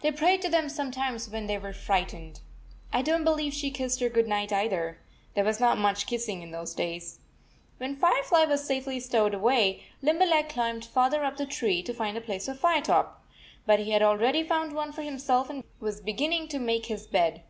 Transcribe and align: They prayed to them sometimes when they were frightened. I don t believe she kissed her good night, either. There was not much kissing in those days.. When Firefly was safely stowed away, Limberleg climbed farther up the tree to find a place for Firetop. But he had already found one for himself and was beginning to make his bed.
They 0.00 0.10
prayed 0.10 0.42
to 0.42 0.48
them 0.48 0.68
sometimes 0.68 1.28
when 1.28 1.46
they 1.46 1.56
were 1.56 1.72
frightened. 1.72 2.40
I 2.92 3.02
don 3.02 3.18
t 3.20 3.24
believe 3.24 3.54
she 3.54 3.70
kissed 3.70 4.00
her 4.00 4.08
good 4.08 4.26
night, 4.26 4.52
either. 4.52 4.98
There 5.34 5.44
was 5.44 5.60
not 5.60 5.78
much 5.78 6.08
kissing 6.08 6.42
in 6.42 6.50
those 6.50 6.74
days.. 6.74 7.20
When 7.78 7.94
Firefly 7.94 8.46
was 8.46 8.64
safely 8.66 8.98
stowed 8.98 9.32
away, 9.32 9.84
Limberleg 10.02 10.48
climbed 10.48 10.84
farther 10.84 11.24
up 11.24 11.36
the 11.36 11.46
tree 11.46 11.84
to 11.84 11.94
find 11.94 12.16
a 12.16 12.20
place 12.20 12.46
for 12.46 12.54
Firetop. 12.54 13.22
But 13.64 13.78
he 13.78 13.92
had 13.92 14.02
already 14.02 14.42
found 14.42 14.72
one 14.72 14.90
for 14.90 15.02
himself 15.02 15.48
and 15.48 15.62
was 15.78 16.00
beginning 16.00 16.48
to 16.48 16.58
make 16.58 16.86
his 16.86 17.06
bed. 17.06 17.44